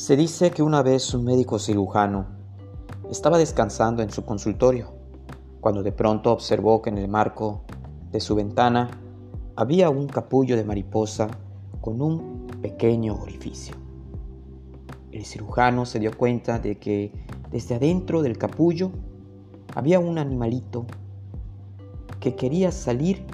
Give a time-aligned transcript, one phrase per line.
[0.00, 2.24] Se dice que una vez un médico cirujano
[3.10, 4.94] estaba descansando en su consultorio
[5.60, 7.64] cuando de pronto observó que en el marco
[8.10, 8.88] de su ventana
[9.56, 11.28] había un capullo de mariposa
[11.82, 13.74] con un pequeño orificio.
[15.12, 17.12] El cirujano se dio cuenta de que
[17.50, 18.92] desde adentro del capullo
[19.74, 20.86] había un animalito
[22.20, 23.26] que quería salir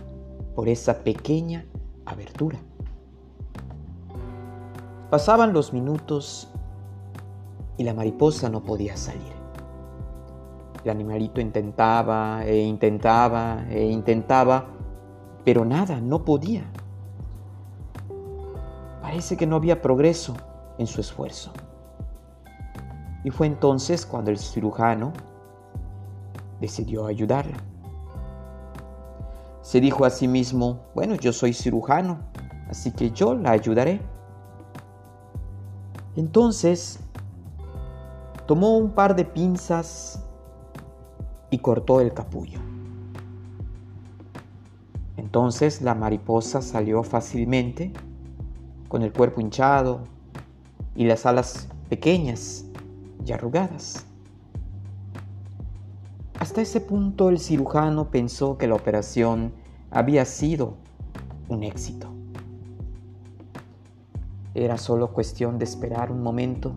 [0.56, 1.64] por esa pequeña
[2.06, 2.58] abertura.
[5.10, 6.48] Pasaban los minutos
[7.76, 9.32] y la mariposa no podía salir.
[10.84, 14.66] El animalito intentaba e intentaba e intentaba,
[15.44, 16.64] pero nada, no podía.
[19.02, 20.34] Parece que no había progreso
[20.78, 21.52] en su esfuerzo.
[23.24, 25.12] Y fue entonces cuando el cirujano
[26.60, 27.56] decidió ayudarla.
[29.62, 32.18] Se dijo a sí mismo, bueno, yo soy cirujano,
[32.68, 34.00] así que yo la ayudaré.
[36.14, 37.00] Entonces
[38.46, 40.22] Tomó un par de pinzas
[41.50, 42.60] y cortó el capullo.
[45.16, 47.92] Entonces la mariposa salió fácilmente,
[48.88, 50.02] con el cuerpo hinchado
[50.94, 52.64] y las alas pequeñas
[53.24, 54.06] y arrugadas.
[56.38, 59.52] Hasta ese punto el cirujano pensó que la operación
[59.90, 60.74] había sido
[61.48, 62.08] un éxito.
[64.54, 66.72] Era solo cuestión de esperar un momento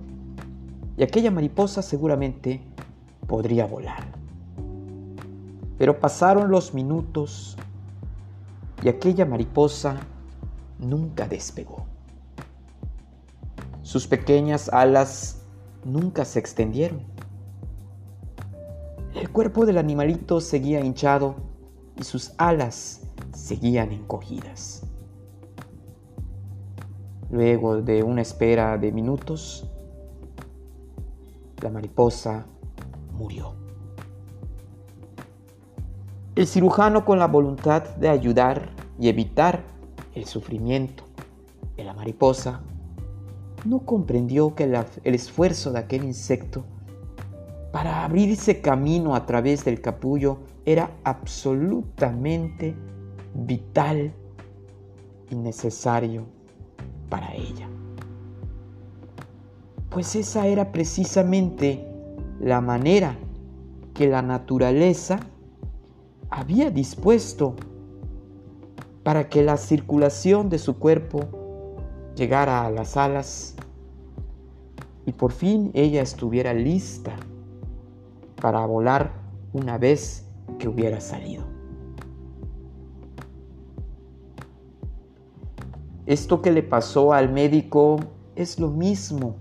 [0.99, 2.59] y aquella mariposa seguramente
[3.25, 4.03] podría volar.
[5.77, 7.55] Pero pasaron los minutos
[8.83, 9.95] y aquella mariposa
[10.77, 11.85] nunca despegó.
[13.81, 15.41] Sus pequeñas alas
[15.85, 16.99] nunca se extendieron.
[19.15, 21.35] El cuerpo del animalito seguía hinchado
[21.97, 24.83] y sus alas seguían encogidas.
[27.31, 29.65] Luego de una espera de minutos,
[31.61, 32.45] la mariposa
[33.13, 33.53] murió.
[36.35, 39.63] El cirujano con la voluntad de ayudar y evitar
[40.15, 41.03] el sufrimiento
[41.75, 42.61] de la mariposa
[43.65, 46.63] no comprendió que el esfuerzo de aquel insecto
[47.73, 52.75] para abrirse camino a través del capullo era absolutamente
[53.33, 54.13] vital
[55.29, 56.25] y necesario
[57.09, 57.67] para ella
[59.89, 61.85] pues esa era precisamente
[62.39, 63.17] la manera
[63.93, 65.19] que la naturaleza
[66.29, 67.55] había dispuesto
[69.03, 71.21] para que la circulación de su cuerpo
[72.15, 73.55] llegara a las alas
[75.05, 77.15] y por fin ella estuviera lista
[78.39, 79.11] para volar
[79.53, 80.27] una vez
[80.59, 81.43] que hubiera salido.
[86.05, 87.97] Esto que le pasó al médico
[88.35, 89.35] es lo mismo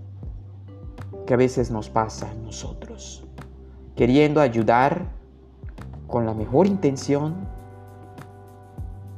[1.29, 3.23] que a veces nos pasa a nosotros.
[3.95, 5.05] Queriendo ayudar
[6.07, 7.35] con la mejor intención,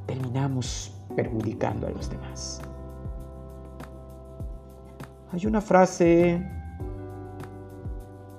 [0.07, 2.59] terminamos perjudicando a los demás.
[5.31, 6.45] Hay una frase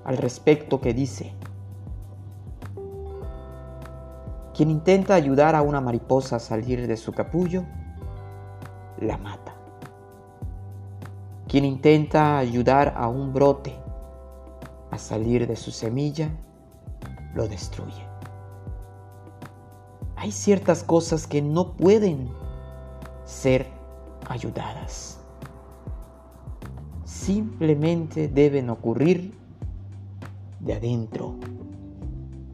[0.03, 1.33] al respecto que dice,
[4.53, 7.63] quien intenta ayudar a una mariposa a salir de su capullo,
[8.99, 9.52] la mata.
[11.53, 13.75] Quien intenta ayudar a un brote
[14.89, 16.31] a salir de su semilla,
[17.35, 18.01] lo destruye.
[20.15, 22.27] Hay ciertas cosas que no pueden
[23.23, 23.67] ser
[24.27, 25.19] ayudadas.
[27.05, 29.37] Simplemente deben ocurrir
[30.59, 31.35] de adentro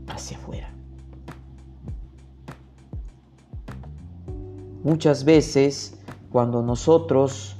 [0.09, 0.73] hacia afuera.
[4.83, 5.97] Muchas veces
[6.29, 7.55] cuando nosotros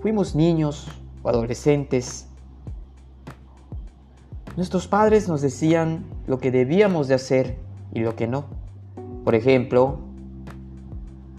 [0.00, 0.86] fuimos niños
[1.22, 2.26] o adolescentes,
[4.56, 7.58] nuestros padres nos decían lo que debíamos de hacer
[7.92, 8.46] y lo que no.
[9.24, 9.98] Por ejemplo,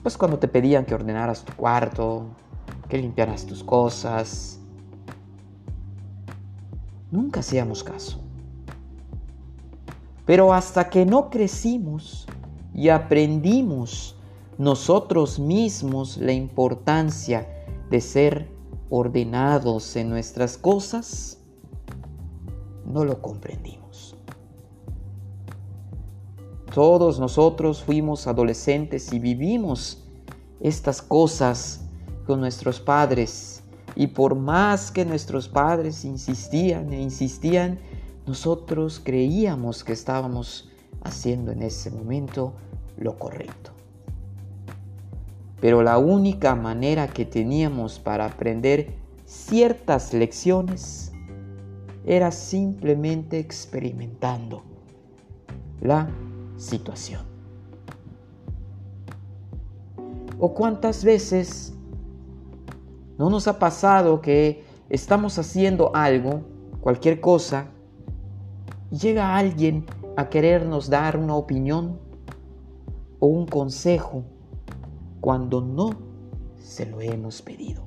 [0.03, 2.25] pues cuando te pedían que ordenaras tu cuarto,
[2.87, 4.59] que limpiaras tus cosas,
[7.11, 8.19] nunca hacíamos caso.
[10.25, 12.27] Pero hasta que no crecimos
[12.73, 14.15] y aprendimos
[14.57, 17.58] nosotros mismos la importancia
[17.89, 18.49] de ser
[18.89, 21.39] ordenados en nuestras cosas,
[22.85, 24.15] no lo comprendimos.
[26.73, 30.05] Todos nosotros fuimos adolescentes y vivimos
[30.59, 31.81] estas cosas
[32.25, 33.63] con nuestros padres
[33.95, 37.79] y por más que nuestros padres insistían e insistían,
[38.27, 40.69] nosotros creíamos que estábamos
[41.03, 42.53] haciendo en ese momento
[42.97, 43.78] lo correcto.
[45.61, 48.93] Pero la única manera que teníamos para aprender
[49.25, 51.11] ciertas lecciones
[52.05, 54.63] era simplemente experimentando
[55.81, 56.09] la
[56.57, 57.21] situación.
[60.39, 61.73] ¿O cuántas veces
[63.17, 66.41] no nos ha pasado que estamos haciendo algo,
[66.79, 67.67] cualquier cosa,
[68.89, 69.85] y llega alguien
[70.15, 71.99] a querernos dar una opinión
[73.19, 74.23] o un consejo
[75.21, 75.91] cuando no
[76.57, 77.83] se lo hemos pedido?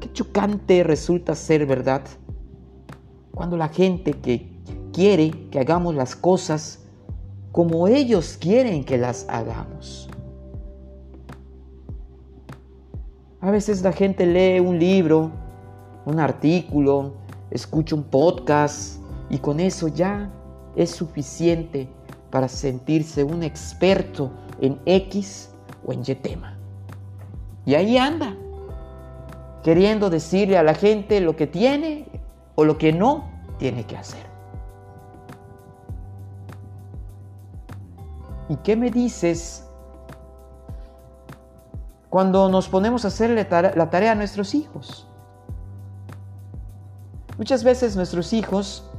[0.00, 2.02] Qué chocante resulta ser verdad
[3.32, 4.50] cuando la gente que
[4.92, 6.80] quiere que hagamos las cosas
[7.52, 10.08] como ellos quieren que las hagamos.
[13.40, 15.30] A veces la gente lee un libro,
[16.04, 17.14] un artículo,
[17.50, 19.00] escucha un podcast
[19.30, 20.30] y con eso ya
[20.76, 21.88] es suficiente
[22.30, 24.30] para sentirse un experto
[24.60, 25.50] en X
[25.84, 26.56] o en Y tema.
[27.66, 28.34] Y ahí anda,
[29.62, 32.06] queriendo decirle a la gente lo que tiene
[32.54, 34.30] o lo que no tiene que hacer.
[38.48, 39.70] ¿Y qué me dices
[42.10, 45.06] cuando nos ponemos a hacer la tarea a nuestros hijos.
[47.38, 48.90] Muchas veces nuestros hijos,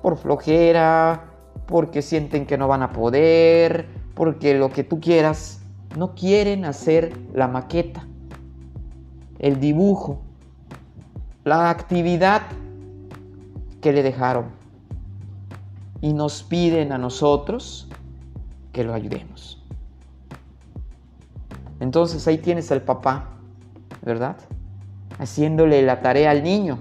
[0.00, 1.26] por flojera,
[1.72, 5.62] porque sienten que no van a poder, porque lo que tú quieras,
[5.96, 8.06] no quieren hacer la maqueta,
[9.38, 10.20] el dibujo,
[11.44, 12.42] la actividad
[13.80, 14.48] que le dejaron.
[16.02, 17.88] Y nos piden a nosotros
[18.74, 19.64] que lo ayudemos.
[21.80, 23.30] Entonces ahí tienes al papá,
[24.02, 24.36] ¿verdad?
[25.18, 26.78] Haciéndole la tarea al niño.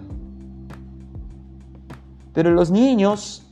[2.33, 3.47] Pero los niños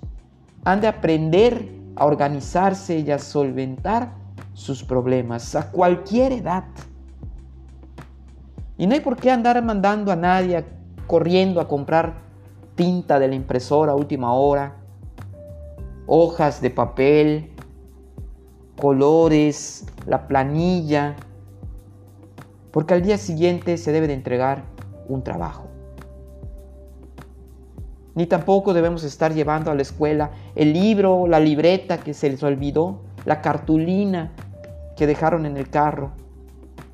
[0.64, 4.14] han de aprender a organizarse y a solventar
[4.54, 6.66] sus problemas a cualquier edad.
[8.78, 10.64] Y no hay por qué andar mandando a nadie
[11.08, 12.22] corriendo a comprar
[12.76, 14.76] tinta de la impresora a última hora,
[16.08, 17.52] hojas de papel,
[18.80, 21.16] colores, la planilla,
[22.72, 24.64] porque al día siguiente se debe de entregar
[25.08, 25.68] un trabajo.
[28.16, 32.44] Ni tampoco debemos estar llevando a la escuela el libro, la libreta que se les
[32.44, 34.34] olvidó, la cartulina
[34.98, 36.12] que dejaron en el carro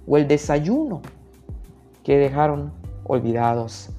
[0.06, 1.02] o el desayuno
[2.04, 2.72] que dejaron
[3.06, 3.90] olvidados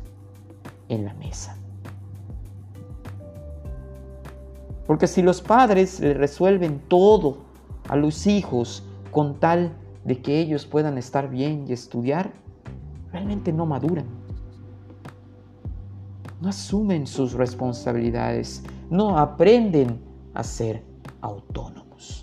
[0.88, 1.56] en la mesa.
[4.86, 7.38] Porque si los padres le resuelven todo
[7.88, 9.72] a los hijos con tal
[10.04, 12.30] de que ellos puedan estar bien y estudiar,
[13.10, 14.06] realmente no maduran.
[16.40, 20.00] No asumen sus responsabilidades, no aprenden
[20.34, 20.82] a ser
[21.20, 22.22] autónomos.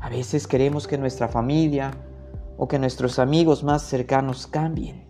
[0.00, 1.92] A veces queremos que nuestra familia
[2.56, 5.04] o que nuestros amigos más cercanos cambien.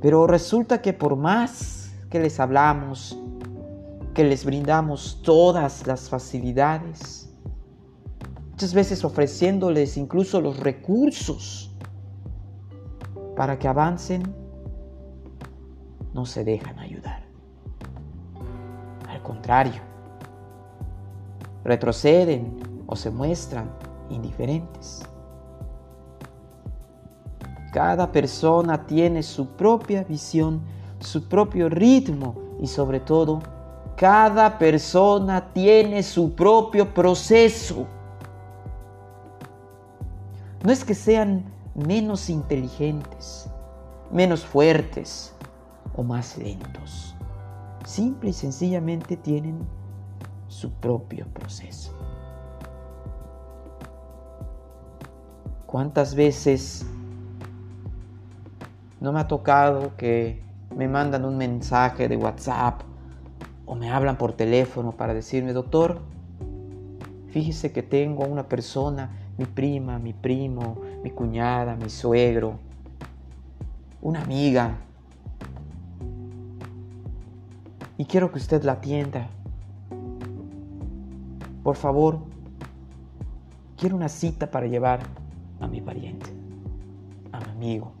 [0.00, 3.18] Pero resulta que por más que les hablamos,
[4.14, 7.30] que les brindamos todas las facilidades,
[8.50, 11.74] muchas veces ofreciéndoles incluso los recursos
[13.36, 14.41] para que avancen,
[16.14, 17.22] no se dejan ayudar.
[19.08, 19.82] Al contrario,
[21.64, 23.70] retroceden o se muestran
[24.10, 25.02] indiferentes.
[27.72, 30.60] Cada persona tiene su propia visión,
[31.00, 33.40] su propio ritmo y sobre todo
[33.96, 37.86] cada persona tiene su propio proceso.
[40.62, 41.44] No es que sean
[41.74, 43.48] menos inteligentes,
[44.10, 45.31] menos fuertes
[45.94, 47.14] o más lentos.
[47.84, 49.58] Simple y sencillamente tienen
[50.48, 51.92] su propio proceso.
[55.66, 56.86] ¿Cuántas veces
[59.00, 60.42] no me ha tocado que
[60.76, 62.82] me mandan un mensaje de WhatsApp
[63.66, 66.00] o me hablan por teléfono para decirme, doctor,
[67.28, 72.58] fíjese que tengo a una persona, mi prima, mi primo, mi cuñada, mi suegro,
[74.02, 74.76] una amiga,
[78.02, 79.28] y quiero que usted la atienda.
[81.62, 82.18] Por favor,
[83.76, 85.04] quiero una cita para llevar
[85.60, 86.26] a mi pariente,
[87.30, 87.92] a mi amigo.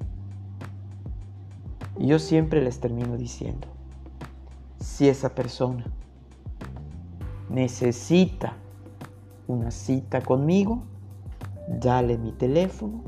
[2.00, 3.68] Y yo siempre les termino diciendo,
[4.80, 5.84] si esa persona
[7.48, 8.56] necesita
[9.46, 10.82] una cita conmigo,
[11.68, 13.04] dale mi teléfono,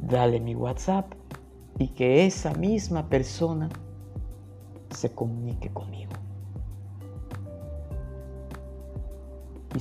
[0.00, 1.12] dale mi WhatsApp
[1.78, 3.68] y que esa misma persona
[4.88, 6.21] se comunique conmigo.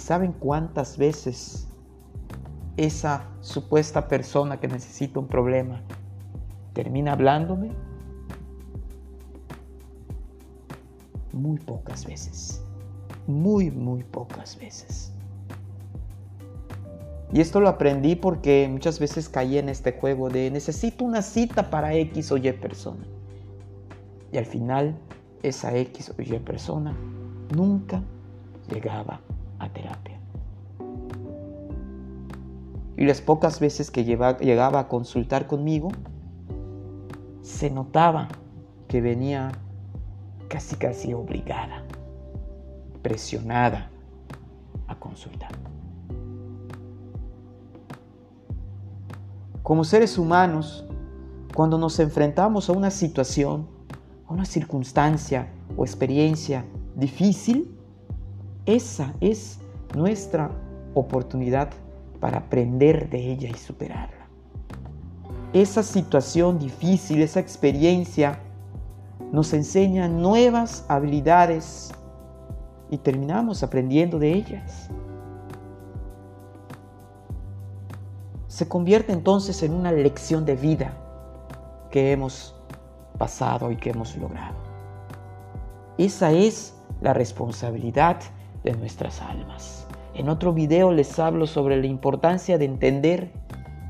[0.01, 1.67] Saben cuántas veces
[2.77, 5.81] esa supuesta persona que necesita un problema
[6.73, 7.71] termina hablándome?
[11.33, 12.63] Muy pocas veces.
[13.27, 15.13] Muy, muy pocas veces.
[17.33, 21.69] Y esto lo aprendí porque muchas veces caí en este juego de necesito una cita
[21.69, 23.05] para X o Y persona.
[24.33, 24.97] Y al final
[25.41, 26.93] esa X o Y persona
[27.55, 28.03] nunca
[28.69, 29.21] llegaba
[29.63, 30.19] a terapia.
[32.97, 35.89] Y las pocas veces que llegaba a consultar conmigo,
[37.41, 38.27] se notaba
[38.87, 39.51] que venía
[40.47, 41.83] casi casi obligada,
[43.01, 43.89] presionada
[44.87, 45.51] a consultar.
[49.63, 50.85] Como seres humanos,
[51.55, 53.67] cuando nos enfrentamos a una situación,
[54.27, 56.65] a una circunstancia o experiencia
[56.95, 57.80] difícil,
[58.65, 59.59] esa es
[59.95, 60.51] nuestra
[60.93, 61.69] oportunidad
[62.19, 64.27] para aprender de ella y superarla.
[65.53, 68.39] Esa situación difícil, esa experiencia,
[69.31, 71.91] nos enseña nuevas habilidades
[72.89, 74.89] y terminamos aprendiendo de ellas.
[78.51, 80.93] se convierte entonces en una lección de vida
[81.89, 82.53] que hemos
[83.17, 84.55] pasado y que hemos logrado.
[85.97, 88.17] Esa es la responsabilidad
[88.63, 89.87] de nuestras almas.
[90.13, 93.31] En otro video les hablo sobre la importancia de entender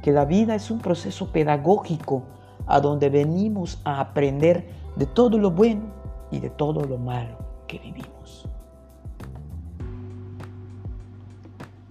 [0.01, 2.23] que la vida es un proceso pedagógico
[2.67, 5.81] a donde venimos a aprender de todo lo bueno
[6.31, 7.37] y de todo lo malo
[7.67, 8.47] que vivimos.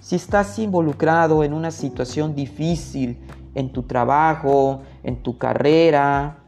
[0.01, 3.21] Si estás involucrado en una situación difícil
[3.55, 6.39] en tu trabajo, en tu carrera,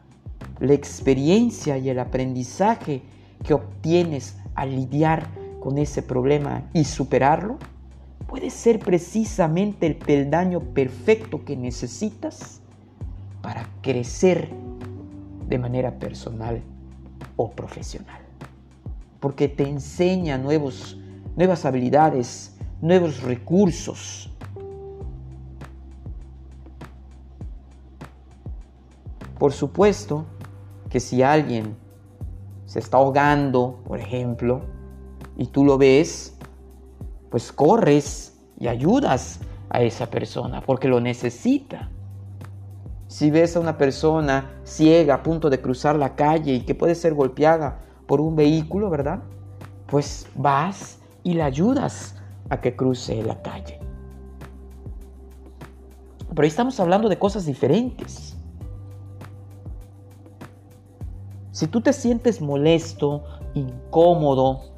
[0.61, 3.03] la experiencia y el aprendizaje
[3.45, 5.29] que obtienes al lidiar
[5.63, 7.57] con ese problema y superarlo,
[8.27, 12.61] puede ser precisamente el peldaño perfecto que necesitas
[13.43, 14.51] para crecer
[15.49, 16.61] de manera personal
[17.37, 18.21] o profesional.
[19.21, 20.99] Porque te enseña nuevos,
[21.37, 24.33] nuevas habilidades, nuevos recursos.
[29.39, 30.27] Por supuesto
[30.91, 31.77] que si alguien
[32.67, 34.82] se está ahogando, por ejemplo,
[35.37, 36.37] y tú lo ves,
[37.31, 41.91] pues corres y ayudas a esa persona porque lo necesita.
[43.09, 46.95] Si ves a una persona ciega a punto de cruzar la calle y que puede
[46.95, 49.23] ser golpeada por un vehículo, ¿verdad?
[49.87, 52.17] Pues vas y la ayudas
[52.49, 53.81] a que cruce la calle.
[56.31, 58.37] Pero ahí estamos hablando de cosas diferentes.
[61.51, 64.72] Si tú te sientes molesto, incómodo,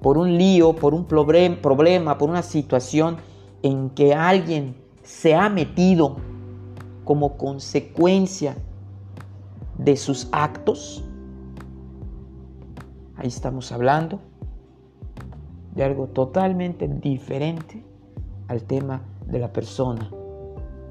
[0.00, 3.16] por un lío, por un problema, por una situación
[3.62, 6.16] en que alguien se ha metido
[7.04, 8.56] como consecuencia
[9.78, 11.04] de sus actos,
[13.16, 14.20] ahí estamos hablando
[15.74, 17.82] de algo totalmente diferente
[18.48, 20.10] al tema de la persona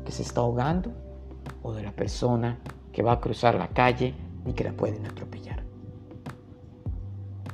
[0.05, 0.91] que se está ahogando
[1.61, 2.57] o de la persona
[2.91, 4.13] que va a cruzar la calle
[4.45, 5.61] y que la pueden atropellar.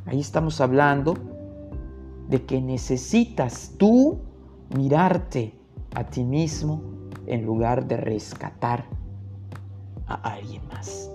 [0.05, 1.33] Ahí estamos hablando
[2.30, 4.20] de que necesitas tú
[4.75, 5.53] mirarte
[5.94, 6.82] a ti mismo
[7.27, 8.86] en lugar de rescatar
[10.08, 11.10] a alguien más.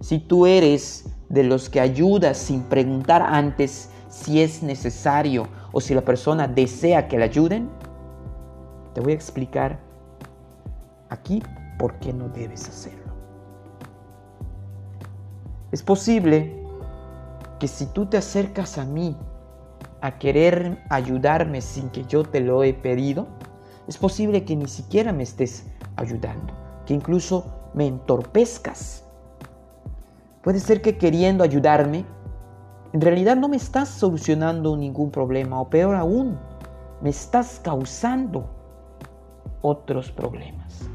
[0.00, 5.94] Si tú eres de los que ayudas sin preguntar antes si es necesario o si
[5.94, 7.70] la persona desea que le ayuden,
[8.94, 9.80] te voy a explicar
[11.08, 11.42] aquí
[11.78, 13.12] por qué no debes hacerlo.
[15.70, 16.61] Es posible
[17.62, 19.16] que si tú te acercas a mí
[20.00, 23.28] a querer ayudarme sin que yo te lo he pedido,
[23.86, 26.52] es posible que ni siquiera me estés ayudando,
[26.86, 29.04] que incluso me entorpezcas
[30.42, 32.04] Puede ser que queriendo ayudarme,
[32.92, 36.36] en realidad no me estás solucionando ningún problema o peor aún,
[37.00, 38.50] me estás causando
[39.60, 40.91] otros problemas.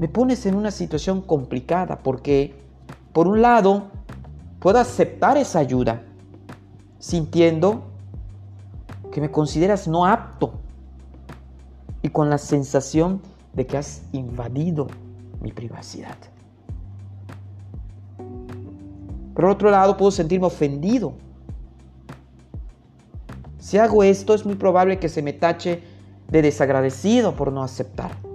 [0.00, 2.54] Me pones en una situación complicada porque,
[3.12, 3.88] por un lado,
[4.58, 6.00] puedo aceptar esa ayuda
[6.98, 7.82] sintiendo
[9.12, 10.54] que me consideras no apto
[12.00, 13.20] y con la sensación
[13.52, 14.86] de que has invadido
[15.42, 16.16] mi privacidad.
[19.34, 21.12] Por otro lado, puedo sentirme ofendido.
[23.58, 25.82] Si hago esto, es muy probable que se me tache
[26.28, 28.29] de desagradecido por no aceptar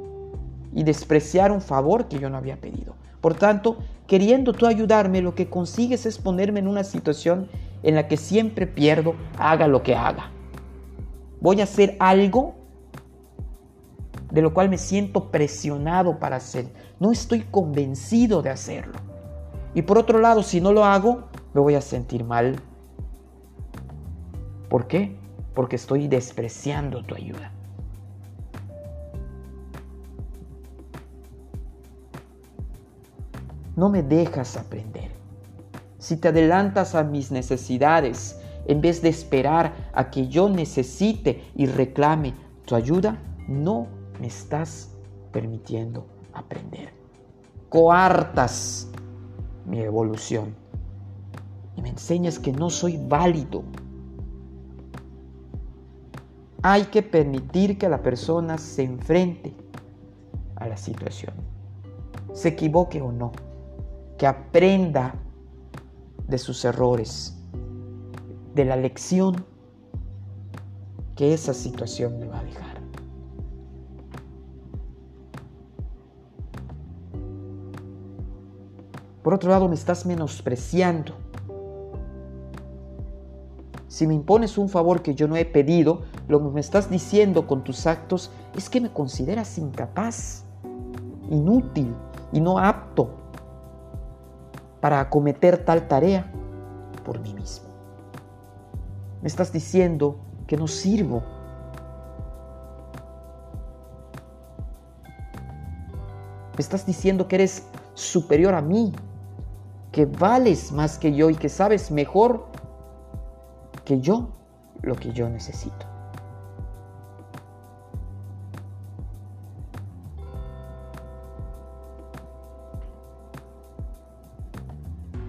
[0.76, 2.96] y despreciar un favor que yo no había pedido.
[3.22, 7.48] Por tanto, queriendo tú ayudarme, lo que consigues es ponerme en una situación
[7.82, 10.30] en la que siempre pierdo, haga lo que haga.
[11.40, 12.56] Voy a hacer algo
[14.30, 16.68] de lo cual me siento presionado para hacer.
[17.00, 19.00] No estoy convencido de hacerlo.
[19.74, 22.58] Y por otro lado, si no lo hago, me voy a sentir mal.
[24.68, 25.16] ¿Por qué?
[25.54, 27.55] Porque estoy despreciando tu ayuda.
[33.76, 35.12] No me dejas aprender.
[35.98, 41.66] Si te adelantas a mis necesidades, en vez de esperar a que yo necesite y
[41.66, 42.34] reclame
[42.66, 43.88] tu ayuda, no
[44.20, 44.90] me estás
[45.32, 46.94] permitiendo aprender.
[47.70, 48.90] Coartas
[49.66, 50.56] mi evolución
[51.76, 53.64] y me enseñas que no soy válido.
[56.62, 59.54] Hay que permitir que la persona se enfrente
[60.56, 61.34] a la situación,
[62.34, 63.32] se equivoque o no,
[64.18, 65.16] que aprenda
[66.28, 67.38] de sus errores,
[68.54, 69.46] de la lección
[71.16, 72.76] que esa situación le va a dejar.
[79.24, 81.14] Por otro lado, me estás menospreciando.
[83.88, 87.48] Si me impones un favor que yo no he pedido, lo que me estás diciendo
[87.48, 90.44] con tus actos es que me consideras incapaz,
[91.32, 91.96] inútil
[92.34, 93.25] y no apto
[94.86, 96.32] para acometer tal tarea
[97.04, 97.70] por mí mismo.
[99.24, 101.24] Me estás diciendo que no sirvo.
[106.54, 108.94] Me estás diciendo que eres superior a mí,
[109.92, 112.46] que vales más que yo y que sabes mejor
[113.86, 114.30] que yo
[114.84, 115.95] lo que yo necesito.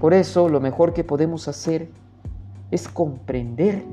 [0.00, 1.88] Por eso lo mejor que podemos hacer
[2.70, 3.84] es comprender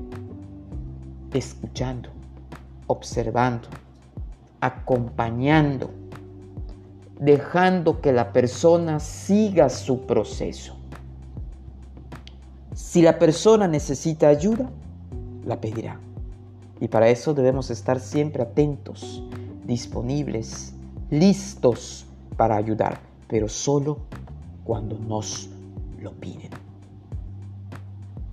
[1.33, 2.09] escuchando,
[2.87, 3.67] observando,
[4.59, 5.89] acompañando
[7.23, 10.75] dejando que la persona siga su proceso.
[12.73, 14.69] Si la persona necesita ayuda,
[15.45, 15.99] la pedirá.
[16.81, 19.23] Y para eso debemos estar siempre atentos,
[19.65, 20.73] disponibles,
[21.09, 23.99] listos para ayudar, pero solo
[24.65, 25.49] cuando nos
[26.03, 26.51] lo piden.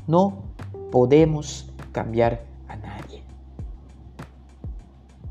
[0.07, 0.43] No
[0.91, 3.23] podemos cambiar a nadie.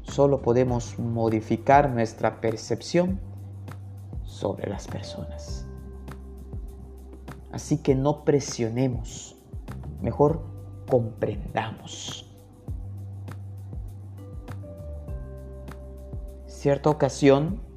[0.03, 3.19] Solo podemos modificar nuestra percepción
[4.23, 5.65] sobre las personas.
[7.51, 9.35] Así que no presionemos,
[10.01, 10.41] mejor
[10.89, 12.25] comprendamos.
[16.47, 17.68] Cierta ocasión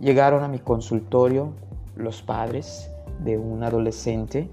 [0.00, 1.52] llegaron a mi consultorio
[1.96, 4.48] los padres de un adolescente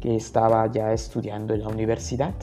[0.00, 2.34] que estaba ya estudiando en la universidad.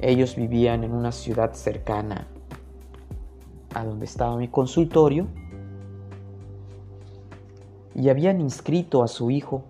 [0.00, 2.26] Ellos vivían en una ciudad cercana
[3.72, 5.28] a donde estaba mi consultorio
[7.94, 9.62] y habían inscrito a su hijo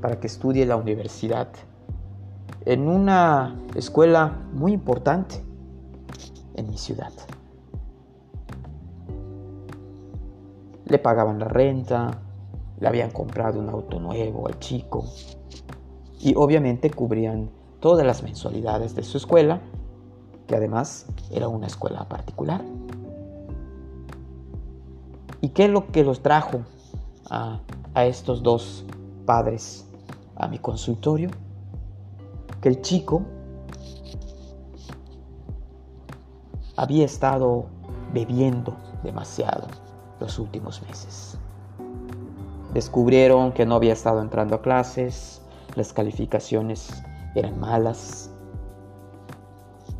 [0.00, 1.48] para que estudie la universidad
[2.64, 5.49] en una escuela muy importante
[6.60, 7.12] en mi ciudad.
[10.86, 12.20] Le pagaban la renta,
[12.78, 15.04] le habían comprado un auto nuevo al chico
[16.20, 19.60] y obviamente cubrían todas las mensualidades de su escuela,
[20.46, 22.62] que además era una escuela particular.
[25.40, 26.60] ¿Y qué es lo que los trajo
[27.30, 27.60] a,
[27.94, 28.84] a estos dos
[29.24, 29.86] padres
[30.36, 31.30] a mi consultorio?
[32.60, 33.22] Que el chico
[36.76, 37.66] había estado
[38.12, 39.68] bebiendo demasiado
[40.18, 41.38] los últimos meses.
[42.74, 45.42] Descubrieron que no había estado entrando a clases,
[45.74, 47.02] las calificaciones
[47.34, 48.30] eran malas.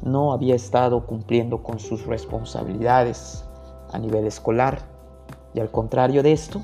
[0.02, 3.44] No había estado cumpliendo con sus responsabilidades
[3.92, 4.78] a nivel escolar.
[5.52, 6.60] Y al contrario de esto,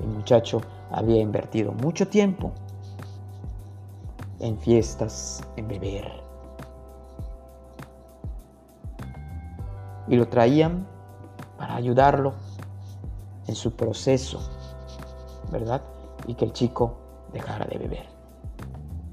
[0.00, 2.52] el muchacho había invertido mucho tiempo
[4.40, 6.29] en fiestas, en beber.
[10.10, 10.86] Y lo traían
[11.56, 12.34] para ayudarlo
[13.46, 14.40] en su proceso,
[15.50, 15.80] ¿verdad?
[16.26, 16.98] Y que el chico
[17.32, 18.06] dejara de beber.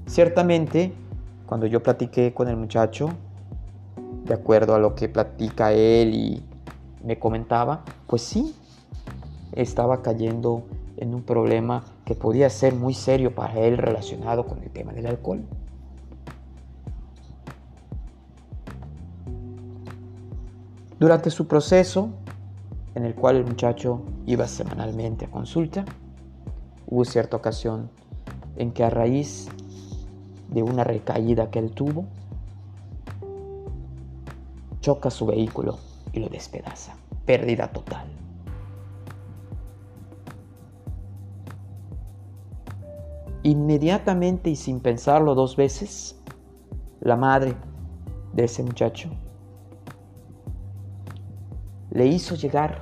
[0.06, 0.92] Ciertamente,
[1.46, 3.10] cuando yo platiqué con el muchacho,
[4.24, 6.42] de acuerdo a lo que platica él y
[7.04, 8.54] me comentaba, pues sí,
[9.52, 10.64] estaba cayendo
[10.96, 15.06] en un problema que podía ser muy serio para él relacionado con el tema del
[15.06, 15.42] alcohol.
[20.98, 22.10] Durante su proceso,
[22.96, 25.84] en el cual el muchacho iba semanalmente a consulta,
[26.88, 27.88] hubo cierta ocasión
[28.56, 29.46] en que a raíz
[30.48, 32.06] de una recaída que él tuvo,
[34.80, 35.78] choca su vehículo
[36.12, 36.96] y lo despedaza.
[37.24, 38.08] Pérdida total.
[43.44, 46.16] Inmediatamente y sin pensarlo dos veces,
[47.00, 47.54] la madre
[48.32, 49.10] de ese muchacho
[51.90, 52.80] le hizo llegar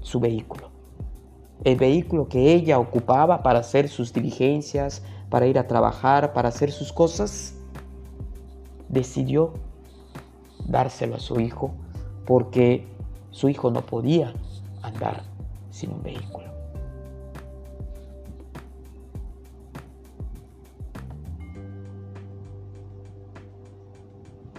[0.00, 0.70] su vehículo.
[1.64, 6.70] El vehículo que ella ocupaba para hacer sus diligencias, para ir a trabajar, para hacer
[6.70, 7.54] sus cosas,
[8.88, 9.54] decidió
[10.66, 11.72] dárselo a su hijo
[12.24, 12.86] porque
[13.30, 14.32] su hijo no podía
[14.82, 15.22] andar
[15.70, 16.46] sin un vehículo.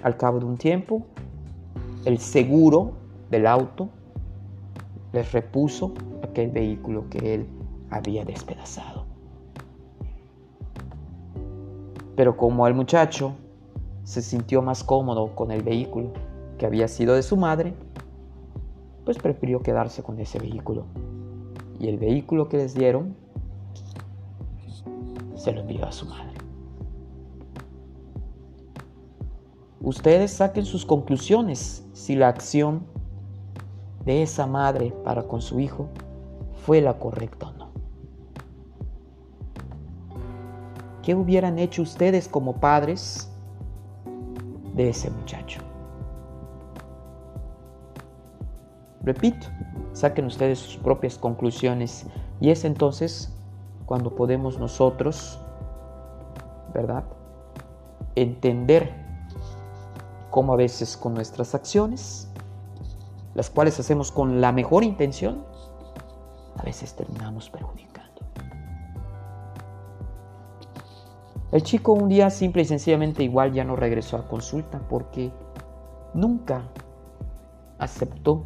[0.04, 1.06] Al cabo de un tiempo,
[2.08, 2.94] el seguro
[3.30, 3.90] del auto
[5.12, 5.94] les repuso
[6.24, 7.48] aquel vehículo que él
[7.90, 9.04] había despedazado.
[12.16, 13.34] Pero como el muchacho
[14.06, 16.14] se sintió más cómodo con el vehículo
[16.58, 17.74] que había sido de su madre,
[19.04, 20.86] pues prefirió quedarse con ese vehículo.
[21.78, 23.18] Y el vehículo que les dieron
[25.36, 26.27] se lo envió a su madre.
[29.82, 32.86] Ustedes saquen sus conclusiones si la acción
[34.06, 35.88] de esa madre para con su hijo
[36.66, 37.68] fue la correcta o no.
[41.04, 43.30] ¿Qué hubieran hecho ustedes como padres
[44.74, 45.62] de ese muchacho?
[49.04, 49.48] Repito,
[49.94, 52.06] saquen ustedes sus propias conclusiones
[52.42, 53.34] y es entonces
[53.86, 55.40] cuando podemos nosotros,
[56.74, 57.06] ¿verdad?
[58.16, 59.07] Entender
[60.38, 62.28] como a veces con nuestras acciones,
[63.34, 65.44] las cuales hacemos con la mejor intención,
[66.56, 68.22] a veces terminamos perjudicando.
[71.52, 75.32] El chico un día simple y sencillamente igual ya no regresó a consulta porque
[76.14, 76.62] nunca
[77.80, 78.44] aceptó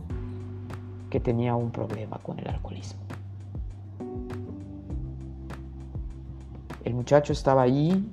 [1.09, 3.01] que tenía un problema con el alcoholismo.
[6.85, 8.09] El muchacho estaba ahí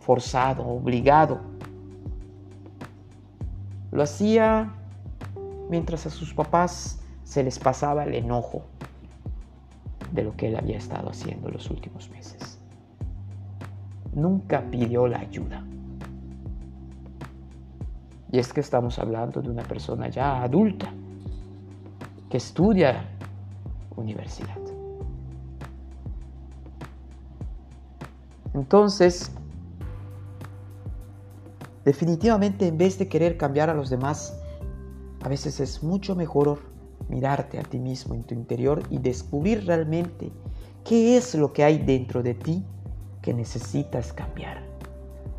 [0.00, 1.51] forzado, obligado
[3.92, 4.72] lo hacía
[5.70, 8.64] mientras a sus papás se les pasaba el enojo
[10.10, 12.58] de lo que él había estado haciendo los últimos meses.
[14.14, 15.64] Nunca pidió la ayuda.
[18.30, 20.90] Y es que estamos hablando de una persona ya adulta
[22.30, 23.04] que estudia
[23.96, 24.56] universidad.
[28.54, 29.32] Entonces,
[31.84, 34.38] Definitivamente en vez de querer cambiar a los demás,
[35.22, 36.60] a veces es mucho mejor
[37.08, 40.30] mirarte a ti mismo en tu interior y descubrir realmente
[40.84, 42.64] qué es lo que hay dentro de ti
[43.20, 44.62] que necesitas cambiar.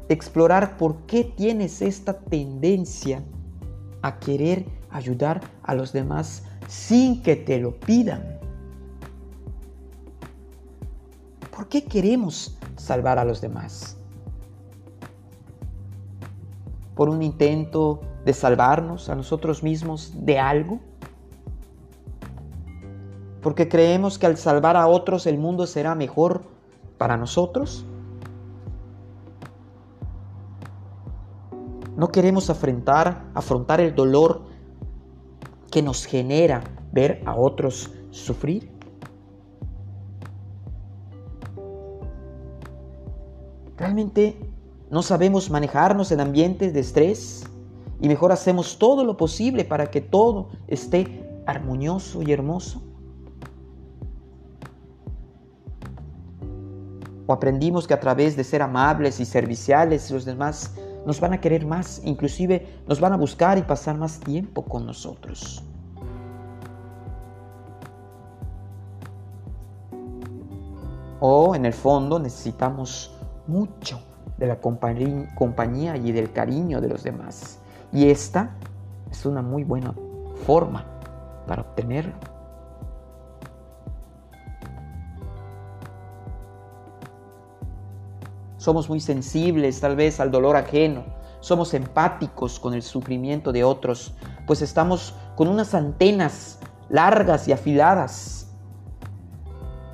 [0.10, 3.24] Explorar por qué tienes esta tendencia
[4.02, 8.40] a querer ayudar a los demás sin que te lo pidan.
[11.56, 13.98] ¿Por qué queremos salvar a los demás?
[16.96, 20.80] Por un intento de salvarnos a nosotros mismos de algo?
[23.42, 26.44] Porque creemos que al salvar a otros el mundo será mejor
[26.98, 27.86] para nosotros.
[31.98, 34.44] No queremos afrontar, afrontar el dolor
[35.70, 38.72] que nos genera ver a otros sufrir.
[43.78, 44.53] Realmente
[44.90, 47.44] no sabemos manejarnos en ambientes de estrés
[48.00, 52.82] y mejor hacemos todo lo posible para que todo esté armonioso y hermoso.
[57.26, 61.42] O aprendimos que a través de ser amables y serviciales los demás nos van a
[61.42, 65.64] querer más, inclusive nos van a buscar y pasar más tiempo con nosotros.
[71.22, 73.16] O en el fondo necesitamos
[73.48, 74.02] mucho
[74.44, 74.60] de la
[75.36, 77.60] compañía y del cariño de los demás.
[77.94, 78.52] Y esta
[79.10, 79.94] es una muy buena
[80.46, 80.86] forma
[81.48, 82.14] para obtenerlo.
[88.58, 91.06] Somos muy sensibles tal vez al dolor ajeno.
[91.40, 94.14] Somos empáticos con el sufrimiento de otros,
[94.46, 98.52] pues estamos con unas antenas largas y afiladas,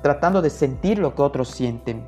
[0.02, 2.04] tratando de sentir lo que otros sienten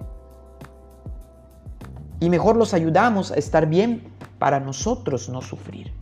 [2.23, 4.05] y mejor los ayudamos a estar bien
[4.39, 5.93] para nosotros no sufrir.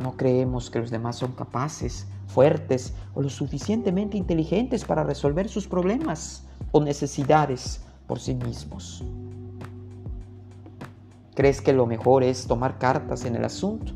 [0.00, 5.68] No creemos que los demás son capaces, fuertes o lo suficientemente inteligentes para resolver sus
[5.68, 9.04] problemas o necesidades por sí mismos.
[11.36, 13.92] ¿Crees que lo mejor es tomar cartas en el asunto?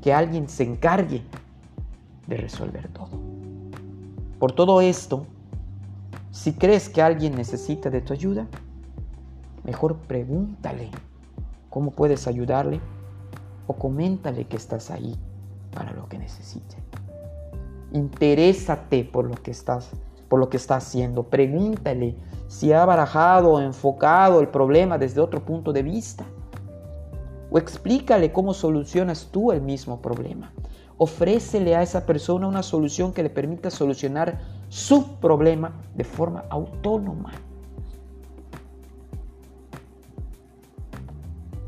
[0.00, 1.20] Que alguien se encargue
[2.28, 3.23] de resolver todo.
[4.44, 5.24] Por todo esto,
[6.30, 8.46] si crees que alguien necesita de tu ayuda,
[9.64, 10.90] mejor pregúntale
[11.70, 12.78] cómo puedes ayudarle
[13.66, 15.16] o coméntale que estás ahí
[15.72, 16.76] para lo que necesite.
[17.94, 19.88] Interésate por lo que estás
[20.28, 21.22] por lo que está haciendo.
[21.22, 22.14] Pregúntale
[22.46, 26.26] si ha barajado o enfocado el problema desde otro punto de vista.
[27.50, 30.52] O explícale cómo solucionas tú el mismo problema.
[30.96, 37.32] Ofrécele a esa persona una solución que le permita solucionar su problema de forma autónoma.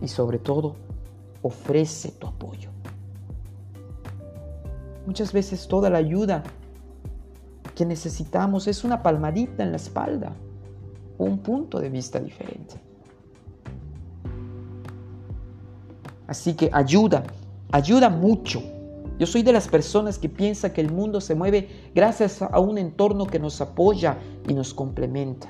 [0.01, 0.77] Y sobre todo,
[1.43, 2.71] ofrece tu apoyo.
[5.07, 6.45] Muchas veces toda la ayuda
[7.75, 10.33] que necesitamos es una palmadita en la espalda
[11.19, 12.77] o un punto de vista diferente.
[16.27, 17.25] Así que ayuda,
[17.71, 18.76] ayuda mucho
[19.19, 22.77] yo soy de las personas que piensa que el mundo se mueve gracias a un
[22.77, 25.49] entorno que nos apoya y nos complementa.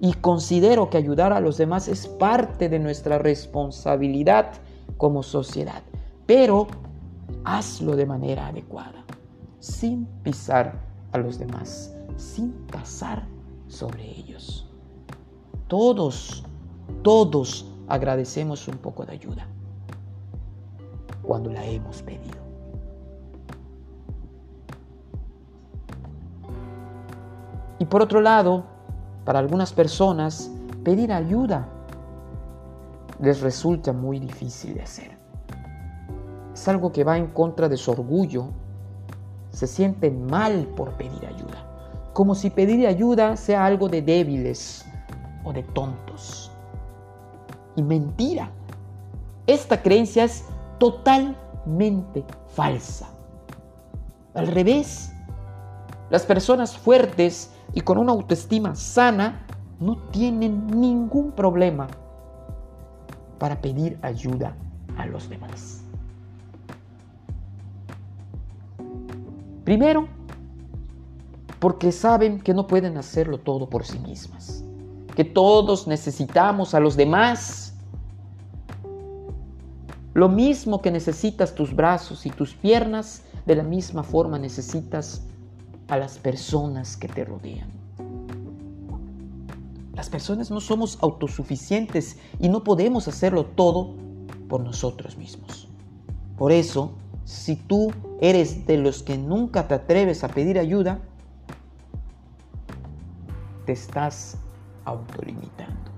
[0.00, 4.52] Y considero que ayudar a los demás es parte de nuestra responsabilidad
[4.98, 5.82] como sociedad.
[6.26, 6.66] Pero
[7.44, 9.04] hazlo de manera adecuada,
[9.60, 10.80] sin pisar
[11.12, 13.26] a los demás, sin pasar
[13.68, 14.66] sobre ellos.
[15.68, 16.44] Todos,
[17.02, 19.46] todos agradecemos un poco de ayuda
[21.22, 22.49] cuando la hemos pedido.
[27.80, 28.64] Y por otro lado,
[29.24, 30.50] para algunas personas,
[30.84, 31.66] pedir ayuda
[33.20, 35.18] les resulta muy difícil de hacer.
[36.52, 38.48] Es algo que va en contra de su orgullo.
[39.50, 44.84] Se sienten mal por pedir ayuda, como si pedir ayuda sea algo de débiles
[45.42, 46.50] o de tontos.
[47.76, 48.50] Y mentira.
[49.46, 50.44] Esta creencia es
[50.78, 53.08] totalmente falsa.
[54.34, 55.12] Al revés,
[56.10, 59.46] las personas fuertes y con una autoestima sana
[59.78, 61.86] no tienen ningún problema
[63.38, 64.54] para pedir ayuda
[64.96, 65.82] a los demás.
[69.64, 70.08] Primero,
[71.58, 74.64] porque saben que no pueden hacerlo todo por sí mismas,
[75.14, 77.74] que todos necesitamos a los demás.
[80.12, 85.22] Lo mismo que necesitas tus brazos y tus piernas, de la misma forma necesitas
[85.90, 87.68] a las personas que te rodean.
[89.94, 93.96] Las personas no somos autosuficientes y no podemos hacerlo todo
[94.48, 95.68] por nosotros mismos.
[96.38, 96.92] Por eso,
[97.24, 101.00] si tú eres de los que nunca te atreves a pedir ayuda,
[103.66, 104.38] te estás
[104.84, 105.90] autolimitando.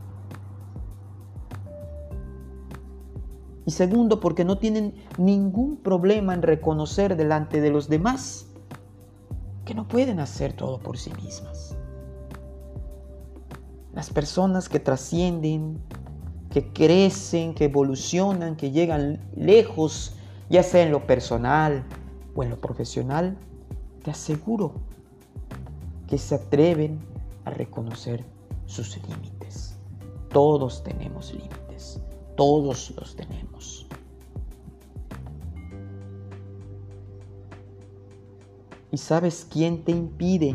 [3.67, 8.47] Y segundo, porque no tienen ningún problema en reconocer delante de los demás
[9.65, 11.77] que no pueden hacer todo por sí mismas.
[13.95, 15.79] Las personas que trascienden,
[16.51, 20.17] que crecen, que evolucionan, que llegan lejos,
[20.49, 21.85] ya sea en lo personal
[22.35, 23.37] o en lo profesional,
[24.03, 24.73] te aseguro
[26.09, 27.01] que se atreven
[27.45, 28.25] a reconocer
[28.67, 29.79] sus límites.
[30.31, 32.01] Todos tenemos límites,
[32.37, 33.72] todos los tenemos.
[38.93, 40.55] ¿Y sabes quién te impide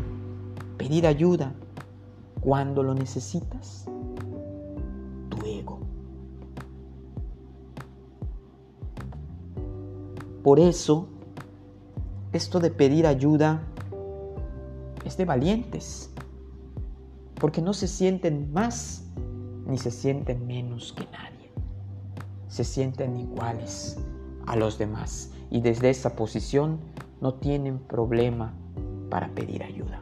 [0.76, 1.52] pedir ayuda
[2.40, 3.86] cuando lo necesitas?
[5.28, 5.80] Tu ego.
[10.44, 11.08] Por eso,
[12.32, 13.60] esto de pedir ayuda
[15.04, 16.12] es de valientes,
[17.40, 19.04] porque no se sienten más
[19.66, 21.50] ni se sienten menos que nadie.
[22.46, 23.98] Se sienten iguales
[24.46, 26.78] a los demás y desde esa posición
[27.20, 28.52] no tienen problema
[29.10, 30.00] para pedir ayuda.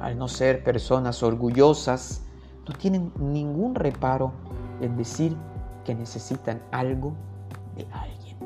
[0.00, 2.22] Al no ser personas orgullosas,
[2.68, 4.32] no tienen ningún reparo
[4.80, 5.36] en decir
[5.84, 7.12] que necesitan algo
[7.76, 8.36] de alguien.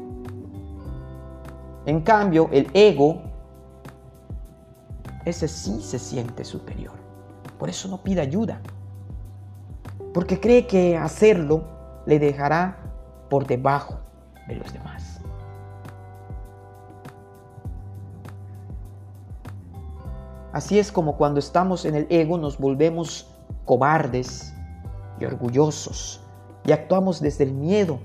[1.86, 3.22] En cambio, el ego,
[5.24, 6.94] ese sí se siente superior.
[7.58, 8.60] Por eso no pide ayuda.
[10.12, 11.64] Porque cree que hacerlo
[12.06, 12.78] le dejará
[13.28, 14.05] por debajo
[14.46, 15.20] de los demás.
[20.52, 23.28] Así es como cuando estamos en el ego nos volvemos
[23.66, 24.54] cobardes
[25.20, 26.22] y orgullosos
[26.64, 27.98] y actuamos desde el miedo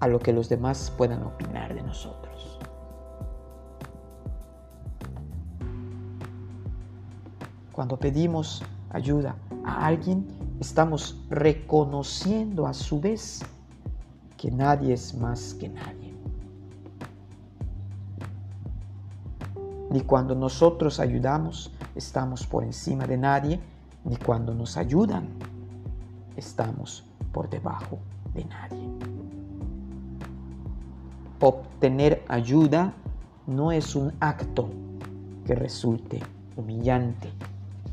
[0.00, 2.58] a lo que los demás puedan opinar de nosotros.
[7.72, 10.28] Cuando pedimos ayuda a alguien,
[10.60, 13.40] estamos reconociendo a su vez
[14.42, 16.12] que nadie es más que nadie.
[19.88, 23.60] Ni cuando nosotros ayudamos estamos por encima de nadie,
[24.04, 25.28] ni cuando nos ayudan
[26.36, 28.00] estamos por debajo
[28.34, 28.88] de nadie.
[31.38, 32.94] Obtener ayuda
[33.46, 34.68] no es un acto
[35.46, 36.20] que resulte
[36.56, 37.32] humillante,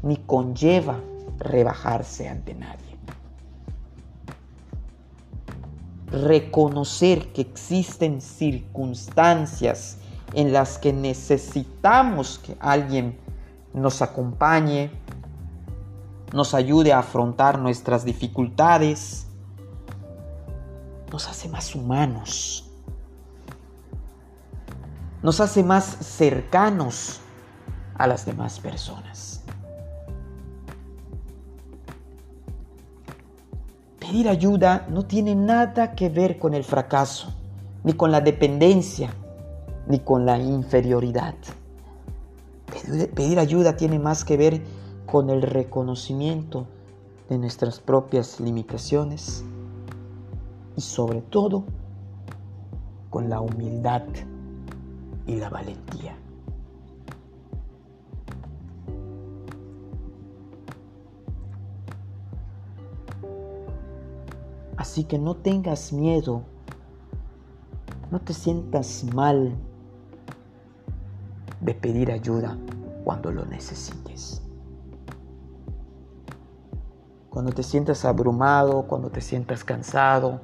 [0.02, 1.00] ni conlleva
[1.38, 2.89] rebajarse ante nadie.
[6.12, 9.98] Reconocer que existen circunstancias
[10.34, 13.20] en las que necesitamos que alguien
[13.74, 14.92] nos acompañe,
[16.34, 19.28] nos ayude a afrontar nuestras dificultades,
[21.12, 22.70] nos hace más humanos,
[25.24, 27.20] nos hace más cercanos
[27.96, 29.39] a las demás personas.
[34.10, 37.32] Pedir ayuda no tiene nada que ver con el fracaso,
[37.84, 39.14] ni con la dependencia,
[39.88, 41.36] ni con la inferioridad.
[43.14, 44.64] Pedir, ayuda tiene más que ver
[45.06, 46.66] con el reconocimiento
[47.30, 49.46] de nuestras propias limitaciones
[50.76, 51.66] y sobre todo
[53.12, 54.02] con la humildad
[55.28, 56.18] y la valentía.
[64.90, 66.42] Así que no tengas miedo,
[68.10, 69.56] no te sientas mal
[71.62, 72.58] de pedir ayuda
[73.04, 74.42] cuando lo necesites.
[77.30, 80.42] Cuando te sientas abrumado, cuando te sientas cansado,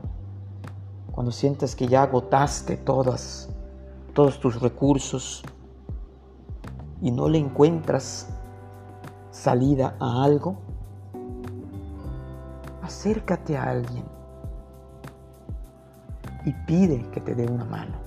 [1.12, 3.50] cuando sientas que ya agotaste todas,
[4.14, 5.42] todos tus recursos
[7.02, 8.28] y no le encuentras
[9.32, 10.58] salida a algo,
[12.84, 14.15] acércate a alguien
[16.46, 17.98] y pide que te dé una mano.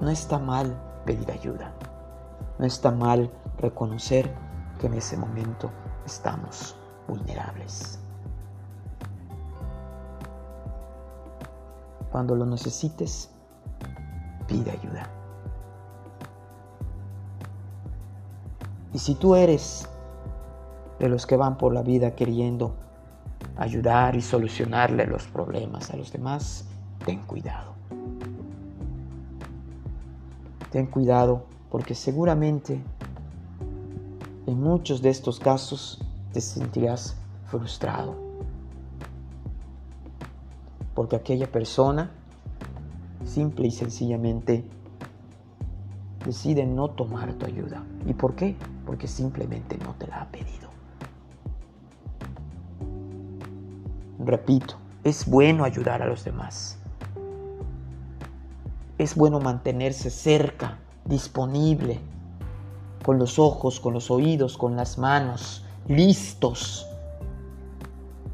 [0.00, 1.72] No está mal pedir ayuda.
[2.58, 4.34] No está mal reconocer
[4.80, 5.70] que en ese momento
[6.04, 8.00] estamos vulnerables.
[12.10, 13.30] Cuando lo necesites,
[14.46, 15.08] pide ayuda.
[18.92, 19.88] Y si tú eres
[20.98, 22.81] de los que van por la vida queriendo
[23.62, 26.64] ayudar y solucionarle los problemas a los demás,
[27.04, 27.72] ten cuidado.
[30.70, 32.80] Ten cuidado porque seguramente
[34.46, 36.00] en muchos de estos casos
[36.32, 38.32] te sentirás frustrado
[40.94, 42.10] porque aquella persona
[43.24, 44.64] simple y sencillamente
[46.24, 47.82] decide no tomar tu ayuda.
[48.06, 48.56] ¿Y por qué?
[48.86, 50.71] Porque simplemente no te la ha pedido.
[54.24, 56.78] Repito, es bueno ayudar a los demás.
[58.98, 61.98] Es bueno mantenerse cerca, disponible,
[63.04, 66.86] con los ojos, con los oídos, con las manos, listos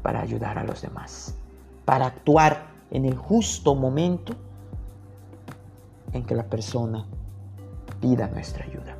[0.03, 1.35] para ayudar a los demás
[1.89, 4.35] para actuar en el justo momento
[6.13, 7.03] en que la persona
[7.99, 8.95] pida nuestra ayuda.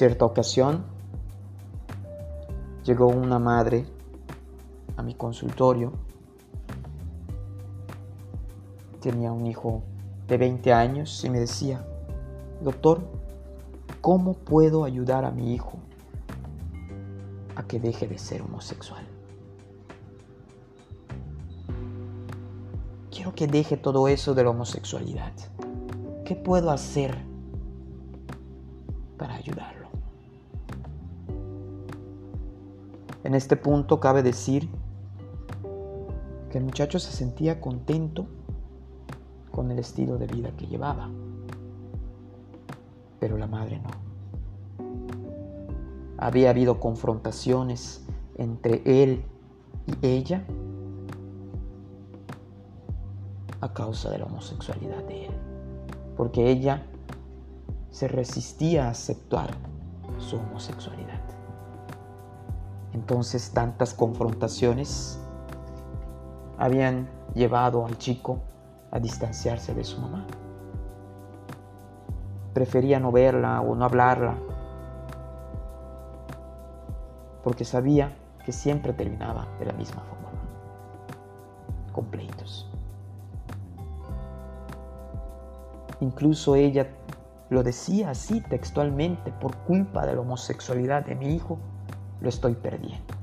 [0.00, 0.82] Cierta ocasión
[2.86, 3.84] llegó una madre
[4.96, 5.92] a mi consultorio.
[9.02, 9.82] Tenía un hijo
[10.26, 11.84] de 20 años y me decía,
[12.62, 13.02] doctor,
[14.00, 15.78] ¿cómo puedo ayudar a mi hijo?
[17.68, 19.06] que deje de ser homosexual.
[23.10, 25.34] Quiero que deje todo eso de la homosexualidad.
[26.24, 27.29] ¿Qué puedo hacer
[33.30, 34.68] En este punto cabe decir
[36.50, 38.26] que el muchacho se sentía contento
[39.52, 41.08] con el estilo de vida que llevaba,
[43.20, 43.90] pero la madre no
[46.18, 48.04] había habido confrontaciones
[48.34, 49.24] entre él
[49.86, 50.44] y ella
[53.60, 55.32] a causa de la homosexualidad de él,
[56.16, 56.84] porque ella
[57.92, 59.54] se resistía a aceptar
[60.18, 61.09] su homosexualidad.
[63.00, 65.18] Entonces tantas confrontaciones
[66.58, 68.40] habían llevado al chico
[68.90, 70.26] a distanciarse de su mamá.
[72.52, 74.34] prefería no verla o no hablarla,
[77.42, 78.12] porque sabía
[78.44, 80.28] que siempre terminaba de la misma forma,
[81.92, 82.70] con pleitos.
[86.00, 86.86] Incluso ella
[87.48, 91.58] lo decía así textualmente, por culpa de la homosexualidad de mi hijo,
[92.20, 93.14] lo estoy perdiendo.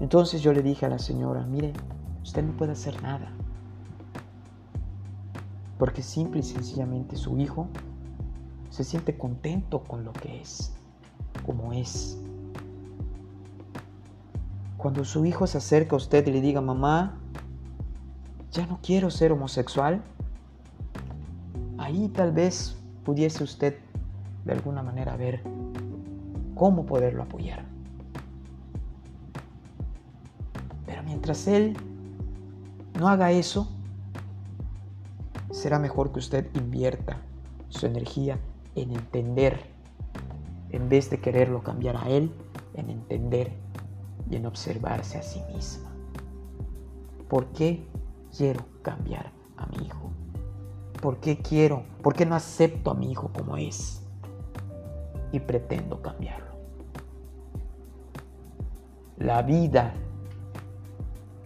[0.00, 1.72] Entonces yo le dije a la señora, mire,
[2.22, 3.32] usted no puede hacer nada.
[5.78, 7.68] Porque simple y sencillamente su hijo
[8.70, 10.72] se siente contento con lo que es,
[11.44, 12.18] como es.
[14.76, 17.18] Cuando su hijo se acerca a usted y le diga, mamá,
[18.52, 20.02] ya no quiero ser homosexual,
[21.78, 23.78] ahí tal vez pudiese usted
[24.44, 25.42] de alguna manera ver
[26.56, 27.64] cómo poderlo apoyar.
[30.86, 31.76] Pero mientras él
[32.98, 33.68] no haga eso,
[35.52, 37.18] será mejor que usted invierta
[37.68, 38.40] su energía
[38.74, 39.60] en entender,
[40.70, 42.32] en vez de quererlo cambiar a él,
[42.74, 43.52] en entender
[44.30, 45.90] y en observarse a sí misma.
[47.28, 47.86] ¿Por qué
[48.36, 50.10] quiero cambiar a mi hijo?
[51.00, 51.84] ¿Por qué quiero?
[52.02, 54.02] ¿Por qué no acepto a mi hijo como es?
[55.32, 56.45] Y pretendo cambiarlo.
[59.18, 59.92] La vida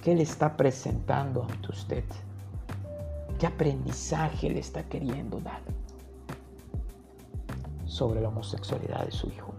[0.02, 2.04] que le está presentando ante usted
[3.40, 5.62] ¿Qué aprendizaje le está queriendo dar
[7.86, 9.54] sobre la homosexualidad de su hijo?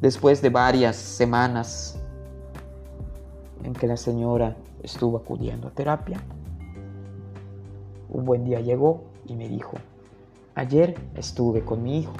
[0.00, 1.98] Después de varias semanas
[3.64, 6.22] en que la señora estuvo acudiendo a terapia,
[8.10, 9.76] un buen día llegó y me dijo,
[10.54, 12.14] ayer estuve con mi hijo,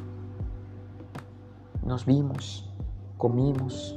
[1.85, 2.69] nos vimos,
[3.17, 3.96] comimos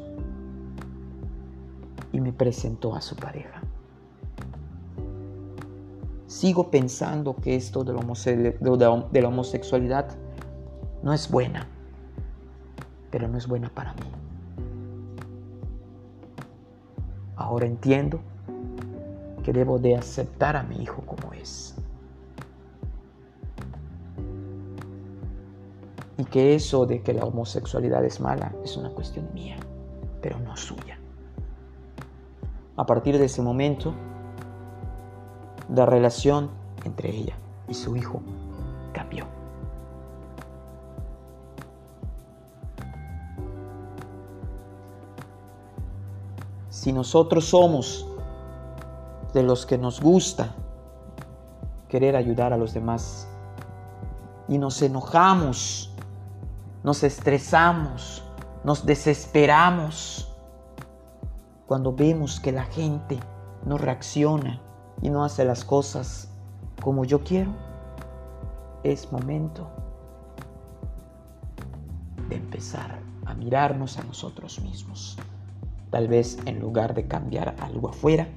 [2.11, 3.61] y me presentó a su pareja
[6.29, 10.07] sigo pensando que esto de la, homosexualidad
[11.01, 11.67] no es buena,
[13.09, 14.11] pero no es buena para mí.
[17.35, 18.19] Ahora entiendo
[19.43, 21.75] que debo de aceptar a mi hijo como es.
[26.17, 29.57] Y que eso de que la homosexualidad es mala es una cuestión mía,
[30.21, 30.98] pero no suya.
[32.79, 33.93] A partir de ese momento,
[35.67, 36.49] la relación
[36.85, 37.35] entre ella
[37.67, 38.21] y su hijo
[38.93, 39.25] cambió.
[46.69, 48.07] Si nosotros somos
[49.33, 50.55] de los que nos gusta
[51.89, 53.27] querer ayudar a los demás
[54.47, 55.93] y nos enojamos,
[56.85, 58.23] nos estresamos,
[58.63, 60.28] nos desesperamos
[61.69, 63.19] cuando vemos que la gente
[63.63, 64.59] no reacciona
[65.03, 66.31] y no hace las cosas
[66.81, 67.51] como yo quiero,
[68.83, 69.69] es momento
[72.27, 75.15] de empezar a mirarnos a nosotros mismos.
[75.91, 78.27] Tal vez en lugar de cambiar algo afuera,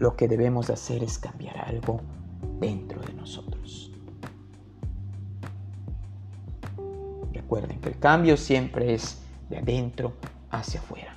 [0.00, 2.00] lo que debemos hacer es cambiar algo
[2.58, 3.92] dentro de nosotros.
[7.32, 10.14] Recuerden que el cambio siempre es de adentro
[10.50, 11.13] hacia afuera.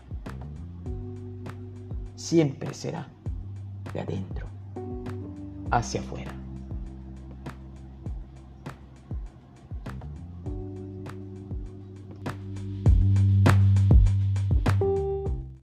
[2.18, 3.07] Siempre será
[3.93, 4.47] de adentro
[5.72, 6.36] hacia afuera.